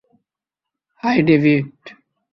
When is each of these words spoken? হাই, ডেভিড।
হাই, 1.03 1.17
ডেভিড। 1.21 1.65